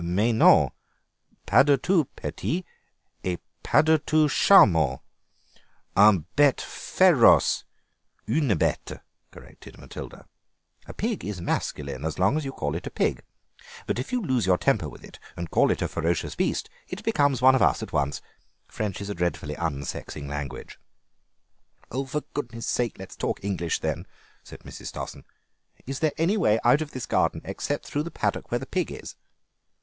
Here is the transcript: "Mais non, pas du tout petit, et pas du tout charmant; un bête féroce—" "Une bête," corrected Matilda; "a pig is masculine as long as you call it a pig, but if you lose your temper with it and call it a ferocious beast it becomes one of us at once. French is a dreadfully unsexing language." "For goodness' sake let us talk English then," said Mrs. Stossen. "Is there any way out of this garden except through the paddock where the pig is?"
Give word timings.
"Mais 0.03 0.33
non, 0.33 0.71
pas 1.45 1.63
du 1.63 1.77
tout 1.77 2.05
petit, 2.15 2.65
et 3.23 3.39
pas 3.61 3.83
du 3.85 3.99
tout 3.99 4.27
charmant; 4.27 5.01
un 5.95 6.25
bête 6.35 6.57
féroce—" 6.59 7.65
"Une 8.27 8.55
bête," 8.57 8.99
corrected 9.31 9.77
Matilda; 9.77 10.25
"a 10.87 10.93
pig 10.95 11.23
is 11.23 11.39
masculine 11.39 12.03
as 12.03 12.17
long 12.17 12.35
as 12.35 12.43
you 12.43 12.51
call 12.51 12.73
it 12.73 12.87
a 12.87 12.89
pig, 12.89 13.21
but 13.85 13.99
if 13.99 14.11
you 14.11 14.23
lose 14.23 14.47
your 14.47 14.57
temper 14.57 14.89
with 14.89 15.03
it 15.03 15.19
and 15.37 15.51
call 15.51 15.69
it 15.69 15.83
a 15.83 15.87
ferocious 15.87 16.33
beast 16.33 16.67
it 16.87 17.03
becomes 17.03 17.39
one 17.39 17.53
of 17.53 17.61
us 17.61 17.83
at 17.83 17.93
once. 17.93 18.23
French 18.67 19.01
is 19.01 19.09
a 19.11 19.13
dreadfully 19.13 19.53
unsexing 19.53 20.27
language." 20.27 20.79
"For 22.07 22.21
goodness' 22.33 22.65
sake 22.65 22.97
let 22.97 23.09
us 23.11 23.15
talk 23.15 23.39
English 23.45 23.81
then," 23.81 24.07
said 24.43 24.61
Mrs. 24.61 24.87
Stossen. 24.87 25.25
"Is 25.85 25.99
there 25.99 26.13
any 26.17 26.37
way 26.37 26.59
out 26.63 26.81
of 26.81 26.89
this 26.89 27.05
garden 27.05 27.41
except 27.43 27.85
through 27.85 28.01
the 28.01 28.09
paddock 28.09 28.49
where 28.49 28.57
the 28.57 28.65
pig 28.65 28.91
is?" 28.91 29.15